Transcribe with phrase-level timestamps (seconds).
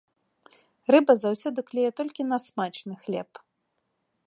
[0.95, 3.29] Рыба заўсёды клюе толькі на смачны хлеб.